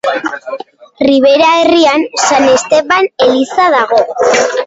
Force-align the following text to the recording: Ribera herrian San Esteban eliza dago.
Ribera 1.07 1.49
herrian 1.59 2.01
San 2.25 2.43
Esteban 2.55 3.05
eliza 3.29 3.69
dago. 3.79 4.01